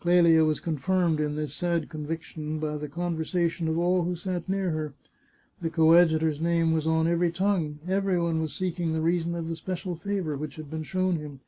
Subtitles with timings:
[0.00, 4.46] Clelia was confirmed in this sad conviction by the conversa tion of all who sat
[4.46, 4.92] near her.
[5.62, 9.56] The coadjutor's name was on every tongue; every one was seeking the reason of the
[9.56, 11.40] spe cial favour which had been shown him.